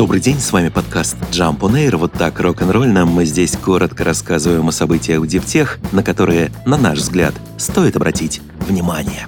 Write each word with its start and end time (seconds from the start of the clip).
Добрый 0.00 0.22
день, 0.22 0.40
с 0.40 0.50
вами 0.50 0.70
подкаст 0.70 1.18
Jump 1.30 1.58
on 1.58 1.72
Air. 1.72 1.96
Вот 1.96 2.12
так 2.12 2.40
рок-н-ролльно 2.40 3.04
мы 3.04 3.26
здесь 3.26 3.54
коротко 3.54 4.02
рассказываем 4.02 4.66
о 4.66 4.72
событиях 4.72 5.20
в 5.20 5.26
Дивтех, 5.26 5.78
на 5.92 6.02
которые, 6.02 6.50
на 6.64 6.78
наш 6.78 7.00
взгляд, 7.00 7.34
стоит 7.58 7.96
обратить 7.96 8.40
внимание. 8.66 9.26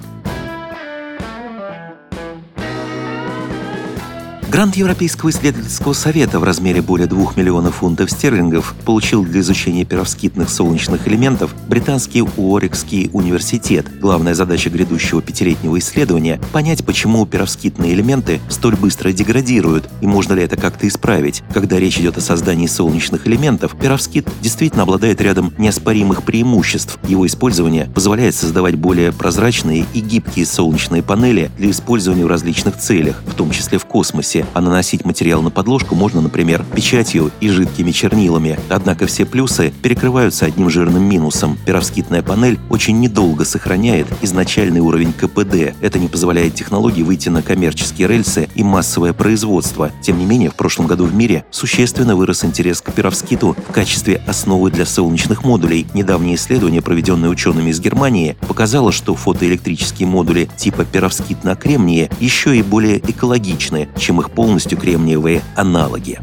Грант 4.52 4.76
Европейского 4.76 5.30
исследовательского 5.30 5.94
совета 5.94 6.38
в 6.38 6.44
размере 6.44 6.82
более 6.82 7.06
2 7.06 7.32
миллионов 7.36 7.76
фунтов 7.76 8.10
стерлингов 8.10 8.74
получил 8.84 9.24
для 9.24 9.40
изучения 9.40 9.86
перовскитных 9.86 10.50
солнечных 10.50 11.08
элементов 11.08 11.54
британский 11.68 12.20
Уорикский 12.20 13.08
университет. 13.14 13.86
Главная 13.98 14.34
задача 14.34 14.68
грядущего 14.68 15.22
пятилетнего 15.22 15.78
исследования– 15.78 16.38
понять, 16.52 16.84
почему 16.84 17.24
перовскитные 17.24 17.94
элементы 17.94 18.42
столь 18.50 18.76
быстро 18.76 19.10
деградируют 19.10 19.88
и 20.02 20.06
можно 20.06 20.34
ли 20.34 20.42
это 20.42 20.58
как-то 20.58 20.86
исправить. 20.86 21.42
Когда 21.54 21.78
речь 21.78 21.96
идет 21.98 22.18
о 22.18 22.20
создании 22.20 22.66
солнечных 22.66 23.26
элементов, 23.26 23.74
перовскит 23.80 24.28
действительно 24.42 24.82
обладает 24.82 25.22
рядом 25.22 25.54
неоспоримых 25.56 26.24
преимуществ. 26.24 26.98
Его 27.08 27.26
использование 27.26 27.90
позволяет 27.94 28.34
создавать 28.34 28.74
более 28.74 29.12
прозрачные 29.12 29.86
и 29.94 30.00
гибкие 30.00 30.44
солнечные 30.44 31.02
панели 31.02 31.50
для 31.56 31.70
использования 31.70 32.26
в 32.26 32.28
различных 32.28 32.76
целях, 32.76 33.22
в 33.26 33.32
том 33.32 33.50
числе 33.50 33.78
в 33.78 33.86
космосе, 33.86 34.41
а 34.54 34.60
наносить 34.60 35.04
материал 35.04 35.42
на 35.42 35.50
подложку 35.50 35.94
можно, 35.94 36.20
например, 36.20 36.64
печатью 36.74 37.30
и 37.40 37.48
жидкими 37.48 37.90
чернилами. 37.90 38.58
Однако 38.68 39.06
все 39.06 39.24
плюсы 39.24 39.72
перекрываются 39.82 40.46
одним 40.46 40.70
жирным 40.70 41.02
минусом. 41.02 41.58
Перовскитная 41.64 42.22
панель 42.22 42.58
очень 42.70 43.00
недолго 43.00 43.44
сохраняет 43.44 44.06
изначальный 44.22 44.80
уровень 44.80 45.12
КПД. 45.12 45.74
Это 45.80 45.98
не 45.98 46.08
позволяет 46.08 46.54
технологии 46.54 47.02
выйти 47.02 47.28
на 47.28 47.42
коммерческие 47.42 48.08
рельсы 48.08 48.48
и 48.54 48.62
массовое 48.62 49.12
производство. 49.12 49.90
Тем 50.02 50.18
не 50.18 50.24
менее, 50.24 50.50
в 50.50 50.54
прошлом 50.54 50.86
году 50.86 51.04
в 51.04 51.14
мире 51.14 51.44
существенно 51.50 52.16
вырос 52.16 52.44
интерес 52.44 52.80
к 52.80 52.92
перовскиту 52.92 53.56
в 53.68 53.72
качестве 53.72 54.22
основы 54.26 54.70
для 54.70 54.86
солнечных 54.86 55.44
модулей. 55.44 55.86
Недавнее 55.94 56.36
исследование, 56.36 56.82
проведенное 56.82 57.30
учеными 57.30 57.70
из 57.70 57.80
Германии, 57.80 58.36
показало, 58.48 58.92
что 58.92 59.14
фотоэлектрические 59.14 60.08
модули 60.08 60.48
типа 60.56 60.84
перовскит 60.84 61.44
на 61.44 61.54
кремнии 61.54 62.10
еще 62.20 62.56
и 62.56 62.62
более 62.62 62.98
экологичны, 62.98 63.88
чем 63.96 64.20
их 64.20 64.30
полностью 64.34 64.78
кремниевые 64.78 65.42
аналоги. 65.56 66.20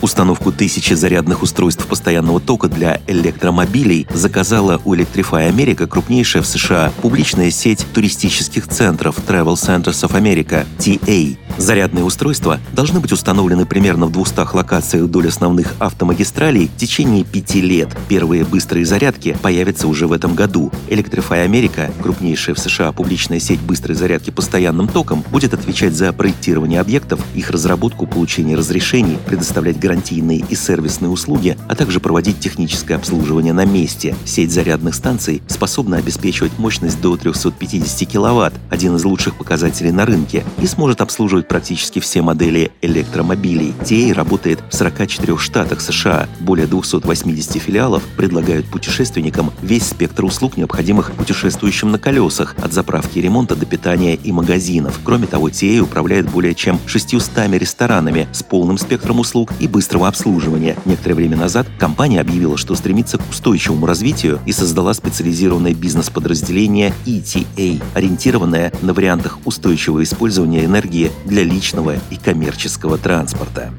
Установку 0.00 0.52
тысячи 0.52 0.94
зарядных 0.94 1.42
устройств 1.42 1.84
постоянного 1.86 2.38
тока 2.40 2.68
для 2.68 3.00
электромобилей 3.08 4.06
заказала 4.10 4.80
у 4.84 4.94
Electrify 4.94 5.50
America 5.50 5.86
крупнейшая 5.86 6.42
в 6.42 6.46
США 6.46 6.92
публичная 7.02 7.50
сеть 7.50 7.84
туристических 7.92 8.68
центров 8.68 9.18
Travel 9.26 9.54
Centers 9.54 10.08
of 10.08 10.12
America, 10.12 10.64
TA. 10.78 11.36
Зарядные 11.58 12.04
устройства 12.04 12.60
должны 12.72 13.00
быть 13.00 13.10
установлены 13.10 13.66
примерно 13.66 14.06
в 14.06 14.12
200 14.12 14.54
локациях 14.54 15.04
вдоль 15.04 15.26
основных 15.26 15.74
автомагистралей 15.80 16.68
в 16.68 16.76
течение 16.78 17.24
пяти 17.24 17.60
лет. 17.60 17.88
Первые 18.08 18.44
быстрые 18.44 18.86
зарядки 18.86 19.36
появятся 19.42 19.88
уже 19.88 20.06
в 20.06 20.12
этом 20.12 20.36
году. 20.36 20.70
Electrify 20.88 21.46
America, 21.48 21.92
крупнейшая 22.00 22.54
в 22.54 22.60
США 22.60 22.92
публичная 22.92 23.40
сеть 23.40 23.60
быстрой 23.60 23.96
зарядки 23.96 24.30
постоянным 24.30 24.86
током, 24.86 25.24
будет 25.32 25.52
отвечать 25.52 25.94
за 25.94 26.12
проектирование 26.12 26.80
объектов, 26.80 27.20
их 27.34 27.50
разработку, 27.50 28.06
получение 28.06 28.56
разрешений, 28.56 29.18
предоставлять 29.26 29.80
гарантийные 29.80 30.44
и 30.48 30.54
сервисные 30.54 31.10
услуги, 31.10 31.58
а 31.68 31.74
также 31.74 31.98
проводить 31.98 32.38
техническое 32.38 32.94
обслуживание 32.94 33.52
на 33.52 33.64
месте. 33.64 34.14
Сеть 34.24 34.52
зарядных 34.52 34.94
станций 34.94 35.42
способна 35.48 35.96
обеспечивать 35.96 36.56
мощность 36.56 37.00
до 37.00 37.16
350 37.16 38.08
кВт, 38.08 38.54
один 38.70 38.94
из 38.94 39.04
лучших 39.04 39.36
показателей 39.36 39.90
на 39.90 40.06
рынке, 40.06 40.44
и 40.62 40.66
сможет 40.66 41.00
обслуживать 41.00 41.47
практически 41.48 41.98
все 41.98 42.22
модели 42.22 42.70
электромобилей. 42.82 43.74
TA 43.80 44.12
работает 44.12 44.60
в 44.70 44.74
44 44.74 45.38
штатах 45.38 45.80
США. 45.80 46.28
Более 46.40 46.66
280 46.66 47.62
филиалов 47.62 48.02
предлагают 48.16 48.66
путешественникам 48.66 49.52
весь 49.62 49.88
спектр 49.88 50.24
услуг, 50.24 50.56
необходимых 50.56 51.12
путешествующим 51.12 51.90
на 51.90 51.98
колесах, 51.98 52.54
от 52.62 52.72
заправки 52.72 53.18
и 53.18 53.22
ремонта 53.22 53.56
до 53.56 53.66
питания 53.66 54.14
и 54.14 54.32
магазинов. 54.32 55.00
Кроме 55.04 55.26
того, 55.26 55.48
TA 55.48 55.80
управляет 55.80 56.30
более 56.30 56.54
чем 56.54 56.78
600 56.86 57.30
ресторанами 57.52 58.28
с 58.32 58.42
полным 58.42 58.78
спектром 58.78 59.20
услуг 59.20 59.52
и 59.60 59.66
быстрого 59.68 60.08
обслуживания. 60.08 60.76
Некоторое 60.84 61.14
время 61.14 61.36
назад 61.36 61.66
компания 61.78 62.20
объявила, 62.20 62.56
что 62.56 62.74
стремится 62.74 63.18
к 63.18 63.30
устойчивому 63.30 63.86
развитию 63.86 64.40
и 64.46 64.52
создала 64.52 64.94
специализированное 64.94 65.74
бизнес-подразделение 65.74 66.92
ETA, 67.06 67.82
ориентированное 67.94 68.72
на 68.82 68.92
вариантах 68.92 69.38
устойчивого 69.44 70.02
использования 70.02 70.64
энергии 70.64 71.10
для 71.24 71.37
для 71.38 71.44
личного 71.44 71.94
и 72.10 72.16
коммерческого 72.16 72.98
транспорта. 72.98 73.72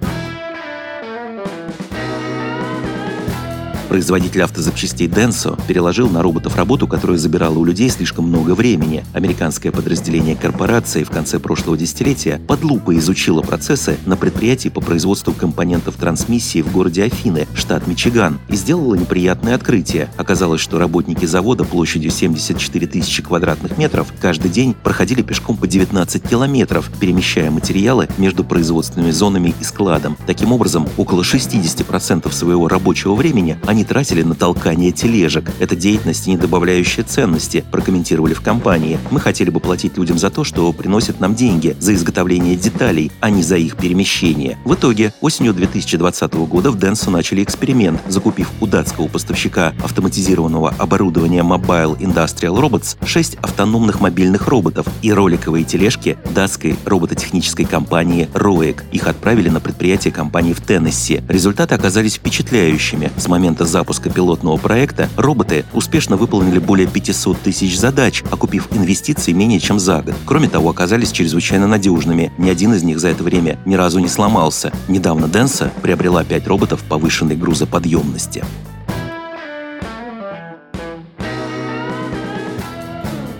Производитель 3.90 4.44
автозапчастей 4.44 5.08
Denso 5.08 5.60
переложил 5.68 6.10
на 6.10 6.22
роботов 6.22 6.56
работу, 6.56 6.88
которая 6.88 7.18
забирала 7.18 7.58
у 7.58 7.66
людей 7.66 7.90
слишком 7.90 8.26
много 8.28 8.54
времени. 8.54 9.04
Американское 9.14 9.72
подразделение 9.72 10.36
корпорации 10.36 11.04
в 11.04 11.10
конце 11.10 11.40
прошлого 11.40 11.76
десятилетия 11.76 12.40
под 12.48 12.64
лупой 12.64 13.00
изучило 13.00 13.42
процессы 13.42 13.98
на 14.06 14.16
предприятии 14.16 14.70
по 14.70 14.80
производству 14.80 15.34
компонентов 15.34 15.96
трансмиссии 15.96 16.62
в 16.62 16.72
городе 16.72 17.04
Афины, 17.06 17.48
штат 17.56 17.88
Мичиган, 17.88 18.40
и 18.48 18.56
сделало 18.56 18.94
неприятное 18.94 19.56
открытие. 19.56 20.10
Оказалось, 20.18 20.62
что 20.62 20.78
работники 20.78 21.26
завода 21.26 21.64
площадью 21.64 22.12
74 22.12 22.86
тысячи 22.86 23.24
квадратных 23.24 23.80
метров 23.80 24.14
каждый 24.22 24.52
день 24.52 24.76
проходили 24.76 25.24
пешком 25.24 25.58
по 25.58 25.66
19 25.66 26.30
километров, 26.30 26.92
перемещая 27.00 27.50
материалы 27.50 28.08
между 28.20 28.44
производственными 28.44 29.10
зонами 29.10 29.56
и 29.60 29.64
складом. 29.64 30.16
Таким 30.28 30.52
образом, 30.52 30.88
около 30.96 31.24
60% 31.24 32.32
своего 32.32 32.68
рабочего 32.68 33.16
времени 33.16 33.58
они 33.66 33.78
они 33.79 33.85
тратили 33.85 34.23
на 34.23 34.35
толкание 34.35 34.91
тележек. 34.91 35.50
Это 35.59 35.73
деятельность, 35.73 36.28
не 36.28 36.35
добавляющая 36.35 37.06
ценности, 37.06 37.63
прокомментировали 37.72 38.34
в 38.34 38.41
компании. 38.41 39.00
Мы 39.09 39.22
хотели 39.22 39.50
бы 39.50 39.62
платить 39.62 39.97
людям 39.97 40.17
за 40.17 40.29
то, 40.29 40.44
что 40.44 40.69
приносят 40.73 41.22
нам 41.22 41.34
деньги, 41.34 41.78
за 41.79 41.94
изготовление 41.94 42.57
деталей, 42.57 43.09
а 43.22 43.29
не 43.29 43.41
за 43.41 43.56
их 43.56 43.78
перемещение. 43.78 44.57
В 44.66 44.73
итоге, 44.73 45.13
осенью 45.22 45.53
2020 45.53 46.34
года 46.34 46.72
в 46.72 46.78
Денсу 46.78 47.09
начали 47.09 47.41
эксперимент, 47.41 48.01
закупив 48.09 48.51
у 48.59 48.67
датского 48.67 49.07
поставщика 49.07 49.73
автоматизированного 49.81 50.75
оборудования 50.78 51.44
Mobile 51.44 51.97
Industrial 52.00 52.59
Robots 52.59 52.97
6 53.06 53.35
автономных 53.35 54.01
мобильных 54.01 54.50
роботов 54.50 54.88
и 55.01 55.13
роликовые 55.13 55.63
тележки 55.63 56.17
датской 56.35 56.75
робототехнической 56.84 57.63
компании 57.63 58.28
ROEC. 58.34 58.81
Их 58.91 59.07
отправили 59.07 59.47
на 59.47 59.61
предприятие 59.61 60.11
компании 60.11 60.51
в 60.51 60.59
Теннесси. 60.59 61.22
Результаты 61.29 61.75
оказались 61.75 62.16
впечатляющими. 62.16 63.09
С 63.16 63.29
момента 63.29 63.69
запуска 63.69 64.09
пилотного 64.09 64.57
проекта 64.57 65.07
роботы 65.16 65.63
успешно 65.74 66.18
выполнили 66.18 66.59
более 66.59 66.88
500 66.88 67.40
тысяч 67.40 67.78
задач, 67.80 68.24
окупив 68.30 68.68
инвестиции 68.72 69.31
менее 69.31 69.59
чем 69.59 69.80
за 69.80 70.02
год. 70.02 70.16
Кроме 70.25 70.50
того, 70.50 70.69
оказались 70.69 71.12
чрезвычайно 71.12 71.68
надежными. 71.68 72.34
Ни 72.38 72.50
один 72.50 72.74
из 72.74 72.84
них 72.84 73.00
за 73.00 73.09
это 73.09 73.24
время 73.24 73.59
ни 73.66 73.75
разу 73.75 74.00
не 74.00 74.09
сломался. 74.09 74.74
Недавно 74.88 75.28
Денса 75.28 75.72
приобрела 75.81 76.24
5 76.24 76.47
роботов 76.47 76.84
повышенной 76.88 77.35
грузоподъемности. 77.35 78.44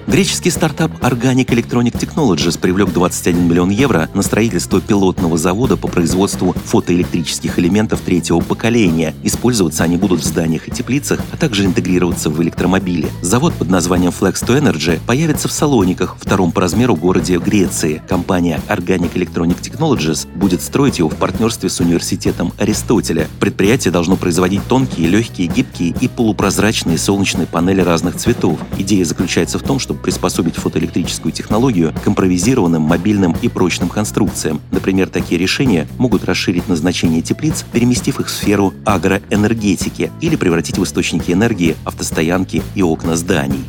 Греческий 0.10 0.50
стартап 0.50 0.92
Organic 1.04 1.46
Electronic 1.50 1.92
Technologies 1.92 2.60
привлек 2.60 2.92
21 2.92 3.48
миллион 3.48 3.70
евро 3.70 4.10
на 4.16 4.24
строительство 4.24 4.82
пилотного 4.82 5.38
завода 5.38 5.78
по 5.78 5.88
производству 5.88 6.54
фотоэлектрических 6.54 7.60
элементов 7.60 8.02
третьего 8.02 8.40
поколения. 8.40 9.14
Использоваться 9.22 9.84
они 9.84 9.98
будут 9.98 10.22
в 10.22 10.26
зданиях 10.26 10.68
и 10.68 10.72
теплицах, 10.72 11.22
а 11.32 11.38
также 11.38 11.64
интегрироваться 11.64 12.32
в 12.32 12.42
электромобили. 12.42 13.08
Завод 13.22 13.54
под 13.54 13.70
названием 13.70 14.12
Flex 14.20 14.44
to 14.44 14.60
Energy 14.60 15.00
появится 15.06 15.48
в 15.48 15.52
Салониках, 15.52 16.18
втором 16.20 16.52
по 16.54 16.62
размеру 16.62 16.96
городе 16.96 17.38
Греции. 17.38 18.02
Компания 18.10 18.60
Organic 18.68 19.14
Electronic 19.14 19.62
Technologies 19.62 20.28
будет 20.36 20.64
строить 20.64 20.98
его 20.98 21.10
в 21.10 21.18
партнерстве 21.18 21.70
с 21.70 21.80
университетом 21.82 22.52
Аристотеля. 22.58 23.28
Предприятие 23.40 23.92
должно 23.92 24.16
производить 24.16 24.64
тонкие, 24.68 25.08
легкие, 25.08 25.48
гибкие 25.48 25.94
и 26.02 26.08
полупрозрачные 26.08 26.98
солнечные 26.98 27.46
панели 27.46 27.82
разных 27.82 28.16
цветов. 28.16 28.58
Идея 28.80 29.06
заключается 29.06 29.60
в 29.60 29.62
том, 29.62 29.78
чтобы 29.78 29.99
приспособить 30.02 30.56
фотоэлектрическую 30.56 31.32
технологию 31.32 31.94
к 32.04 32.08
импровизированным, 32.08 32.82
мобильным 32.82 33.36
и 33.42 33.48
прочным 33.48 33.90
конструкциям. 33.90 34.62
Например, 34.72 35.10
такие 35.10 35.40
решения 35.40 35.88
могут 35.98 36.26
расширить 36.26 36.68
назначение 36.68 37.22
теплиц, 37.22 37.66
переместив 37.72 38.20
их 38.20 38.28
в 38.28 38.32
сферу 38.32 38.74
агроэнергетики 38.86 40.12
или 40.22 40.36
превратить 40.36 40.78
в 40.78 40.84
источники 40.84 41.32
энергии 41.32 41.76
автостоянки 41.86 42.62
и 42.76 42.82
окна 42.82 43.16
зданий. 43.16 43.64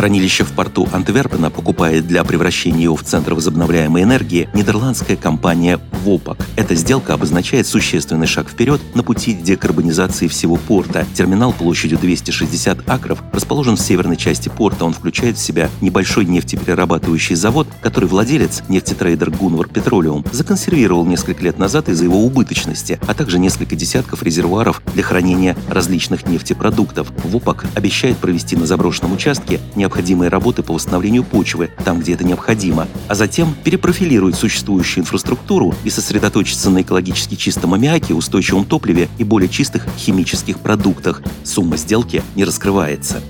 Хранилище 0.00 0.44
в 0.44 0.52
порту 0.52 0.88
Антверпена 0.92 1.50
покупает 1.50 2.06
для 2.06 2.24
превращения 2.24 2.84
его 2.84 2.96
в 2.96 3.02
центр 3.02 3.34
возобновляемой 3.34 4.04
энергии 4.04 4.48
нидерландская 4.54 5.14
компания 5.14 5.78
ВОПАК. 6.04 6.38
Эта 6.56 6.74
сделка 6.74 7.12
обозначает 7.12 7.66
существенный 7.66 8.26
шаг 8.26 8.48
вперед 8.48 8.80
на 8.94 9.02
пути 9.02 9.34
декарбонизации 9.34 10.26
всего 10.26 10.56
порта. 10.56 11.04
Терминал 11.12 11.52
площадью 11.52 11.98
260 11.98 12.88
акров 12.88 13.22
расположен 13.34 13.76
в 13.76 13.80
северной 13.82 14.16
части 14.16 14.48
порта. 14.48 14.86
Он 14.86 14.94
включает 14.94 15.36
в 15.36 15.42
себя 15.42 15.68
небольшой 15.82 16.24
нефтеперерабатывающий 16.24 17.34
завод, 17.34 17.68
который 17.82 18.08
владелец, 18.08 18.62
нефтетрейдер 18.70 19.30
Гунвар 19.30 19.68
Петролиум, 19.68 20.24
законсервировал 20.32 21.04
несколько 21.04 21.44
лет 21.44 21.58
назад 21.58 21.90
из-за 21.90 22.04
его 22.04 22.24
убыточности, 22.24 22.98
а 23.06 23.12
также 23.12 23.38
несколько 23.38 23.76
десятков 23.76 24.22
резервуаров 24.22 24.80
для 24.94 25.02
хранения 25.02 25.58
различных 25.68 26.26
нефтепродуктов. 26.26 27.12
ВОПАК 27.22 27.66
обещает 27.74 28.16
провести 28.16 28.56
на 28.56 28.64
заброшенном 28.64 29.12
участке 29.12 29.60
необходимые 29.76 29.89
работы 30.28 30.62
по 30.62 30.74
восстановлению 30.74 31.24
почвы 31.24 31.70
там, 31.84 32.00
где 32.00 32.14
это 32.14 32.24
необходимо, 32.24 32.88
а 33.08 33.14
затем 33.14 33.54
перепрофилирует 33.64 34.36
существующую 34.36 35.02
инфраструктуру 35.02 35.74
и 35.84 35.90
сосредоточиться 35.90 36.70
на 36.70 36.82
экологически 36.82 37.34
чистом 37.34 37.74
аммиаке, 37.74 38.14
устойчивом 38.14 38.64
топливе 38.64 39.08
и 39.18 39.24
более 39.24 39.48
чистых 39.48 39.86
химических 39.96 40.60
продуктах. 40.60 41.22
Сумма 41.44 41.76
сделки 41.76 42.22
не 42.34 42.44
раскрывается. 42.44 43.20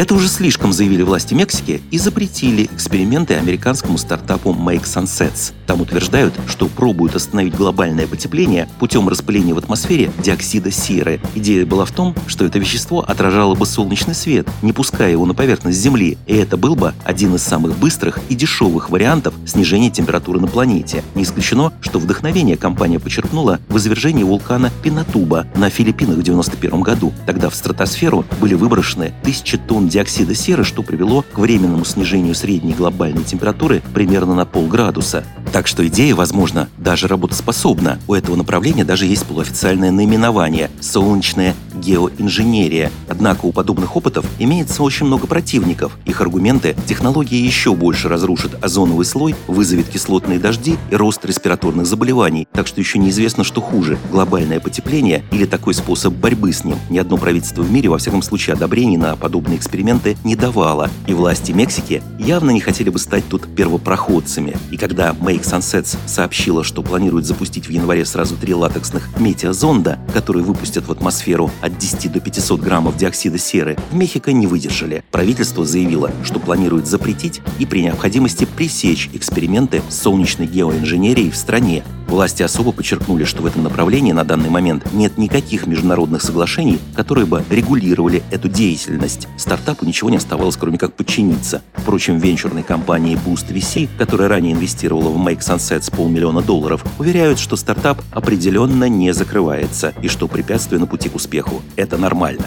Это 0.00 0.14
уже 0.14 0.28
слишком 0.28 0.72
заявили 0.72 1.02
власти 1.02 1.34
Мексики 1.34 1.82
и 1.90 1.98
запретили 1.98 2.70
эксперименты 2.72 3.34
американскому 3.34 3.98
стартапу 3.98 4.52
Make 4.54 4.84
Sunsets. 4.84 5.52
Там 5.66 5.82
утверждают, 5.82 6.32
что 6.48 6.68
пробуют 6.68 7.16
остановить 7.16 7.54
глобальное 7.54 8.06
потепление 8.06 8.66
путем 8.78 9.10
распыления 9.10 9.52
в 9.52 9.58
атмосфере 9.58 10.10
диоксида 10.16 10.70
серы. 10.70 11.20
Идея 11.34 11.66
была 11.66 11.84
в 11.84 11.92
том, 11.92 12.14
что 12.28 12.46
это 12.46 12.58
вещество 12.58 13.04
отражало 13.06 13.54
бы 13.54 13.66
солнечный 13.66 14.14
свет, 14.14 14.48
не 14.62 14.72
пуская 14.72 15.10
его 15.10 15.26
на 15.26 15.34
поверхность 15.34 15.78
Земли, 15.78 16.16
и 16.26 16.34
это 16.34 16.56
был 16.56 16.76
бы 16.76 16.94
один 17.04 17.34
из 17.34 17.42
самых 17.42 17.76
быстрых 17.76 18.20
и 18.30 18.34
дешевых 18.34 18.88
вариантов 18.88 19.34
снижения 19.44 19.90
температуры 19.90 20.40
на 20.40 20.46
планете. 20.46 21.04
Не 21.14 21.24
исключено, 21.24 21.74
что 21.82 21.98
вдохновение 21.98 22.56
компания 22.56 22.98
почерпнула 22.98 23.60
в 23.68 23.76
извержении 23.76 24.22
вулкана 24.22 24.70
Пинатуба 24.82 25.46
на 25.54 25.68
Филиппинах 25.68 26.16
в 26.16 26.20
1991 26.20 26.80
году. 26.80 27.12
Тогда 27.26 27.50
в 27.50 27.54
стратосферу 27.54 28.24
были 28.40 28.54
выброшены 28.54 29.12
тысячи 29.22 29.58
тонн 29.58 29.89
диоксида 29.90 30.34
серы, 30.34 30.64
что 30.64 30.82
привело 30.82 31.22
к 31.22 31.38
временному 31.38 31.84
снижению 31.84 32.34
средней 32.34 32.72
глобальной 32.72 33.24
температуры 33.24 33.82
примерно 33.92 34.34
на 34.34 34.46
полградуса. 34.46 35.24
Так 35.52 35.66
что 35.66 35.86
идея, 35.88 36.14
возможно, 36.14 36.68
даже 36.78 37.08
работоспособна. 37.08 37.98
У 38.06 38.14
этого 38.14 38.36
направления 38.36 38.84
даже 38.84 39.04
есть 39.04 39.26
полуофициальное 39.26 39.90
наименование– 39.90 40.70
солнечная 40.80 41.56
геоинженерия. 41.74 42.90
Однако 43.08 43.46
у 43.46 43.52
подобных 43.52 43.96
опытов 43.96 44.24
имеется 44.38 44.82
очень 44.82 45.06
много 45.06 45.26
противников. 45.26 45.98
Их 46.04 46.20
аргументы– 46.20 46.76
технология 46.86 47.40
еще 47.40 47.74
больше 47.74 48.08
разрушит 48.08 48.62
озоновый 48.64 49.04
слой, 49.04 49.34
вызовет 49.48 49.88
кислотные 49.88 50.38
дожди 50.38 50.76
и 50.90 50.96
рост 50.96 51.24
респираторных 51.24 51.86
заболеваний. 51.86 52.46
Так 52.52 52.68
что 52.68 52.80
еще 52.80 52.98
неизвестно, 52.98 53.42
что 53.42 53.60
хуже– 53.60 53.98
глобальное 54.12 54.60
потепление 54.60 55.24
или 55.32 55.46
такой 55.46 55.74
способ 55.74 56.14
борьбы 56.14 56.52
с 56.52 56.64
ним. 56.64 56.76
Ни 56.90 56.98
одно 56.98 57.16
правительство 57.16 57.62
в 57.62 57.72
мире, 57.72 57.88
во 57.88 57.98
всяком 57.98 58.22
случае, 58.22 58.54
одобрений 58.54 58.96
на 58.96 59.16
подобные 59.16 59.58
эксперименты 59.58 59.79
не 59.82 60.36
давало. 60.36 60.90
И 61.06 61.14
власти 61.14 61.52
Мексики 61.52 62.02
явно 62.18 62.50
не 62.50 62.60
хотели 62.60 62.90
бы 62.90 62.98
стать 62.98 63.24
тут 63.28 63.46
первопроходцами. 63.54 64.56
И 64.70 64.76
когда 64.76 65.10
Make 65.10 65.42
Sunsets 65.42 65.96
сообщила, 66.06 66.64
что 66.64 66.82
планирует 66.82 67.26
запустить 67.26 67.66
в 67.66 67.70
январе 67.70 68.04
сразу 68.04 68.36
три 68.36 68.54
латексных 68.54 69.18
метеозонда, 69.18 69.98
которые 70.12 70.44
выпустят 70.44 70.86
в 70.86 70.92
атмосферу 70.92 71.50
от 71.60 71.78
10 71.78 72.12
до 72.12 72.20
500 72.20 72.60
граммов 72.60 72.96
диоксида 72.96 73.38
серы, 73.38 73.76
в 73.90 73.94
Мехико 73.94 74.32
не 74.32 74.46
выдержали. 74.46 75.04
Правительство 75.10 75.64
заявило, 75.64 76.10
что 76.24 76.40
планирует 76.40 76.86
запретить 76.86 77.40
и 77.58 77.66
при 77.66 77.82
необходимости 77.82 78.44
пресечь 78.44 79.10
эксперименты 79.12 79.82
солнечной 79.88 80.46
геоинженерией 80.46 81.30
в 81.30 81.36
стране. 81.36 81.84
Власти 82.10 82.42
особо 82.42 82.72
подчеркнули, 82.72 83.22
что 83.22 83.40
в 83.40 83.46
этом 83.46 83.62
направлении 83.62 84.10
на 84.10 84.24
данный 84.24 84.50
момент 84.50 84.92
нет 84.92 85.16
никаких 85.16 85.68
международных 85.68 86.22
соглашений, 86.22 86.80
которые 86.96 87.24
бы 87.24 87.44
регулировали 87.48 88.24
эту 88.32 88.48
деятельность. 88.48 89.28
Стартапу 89.36 89.86
ничего 89.86 90.10
не 90.10 90.16
оставалось, 90.16 90.56
кроме 90.56 90.76
как 90.76 90.94
подчиниться. 90.94 91.62
Впрочем, 91.72 92.18
венчурной 92.18 92.64
компании 92.64 93.16
Boost 93.24 93.54
VC, 93.54 93.88
которая 93.96 94.28
ранее 94.28 94.54
инвестировала 94.54 95.08
в 95.08 95.16
Make 95.24 95.38
Sunset 95.38 95.82
с 95.82 95.90
полмиллиона 95.90 96.42
долларов, 96.42 96.84
уверяют, 96.98 97.38
что 97.38 97.54
стартап 97.54 98.02
определенно 98.10 98.88
не 98.88 99.14
закрывается 99.14 99.94
и 100.02 100.08
что 100.08 100.26
препятствие 100.26 100.80
на 100.80 100.86
пути 100.86 101.08
к 101.08 101.14
успеху– 101.14 101.62
это 101.76 101.96
нормально. 101.96 102.46